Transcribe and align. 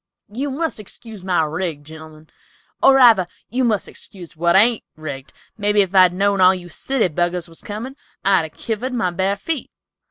"You 0.33 0.49
must 0.49 0.79
excuse 0.79 1.23
my 1.23 1.43
rig, 1.43 1.83
gentlemen, 1.83 2.27
or 2.81 2.95
rather, 2.95 3.27
you 3.49 3.63
must 3.63 3.87
excuse 3.87 4.35
what 4.35 4.55
ain't 4.55 4.83
rigged; 4.95 5.31
mebby 5.59 5.81
if 5.83 5.93
I'd 5.93 6.11
known 6.11 6.41
all 6.41 6.55
you 6.55 6.69
city 6.69 7.07
buggers 7.07 7.47
was 7.47 7.61
comin', 7.61 7.95
I'd 8.25 8.45
a 8.45 8.49
kivered 8.49 8.93
my 8.93 9.11
bar 9.11 9.35
feet." 9.35 9.69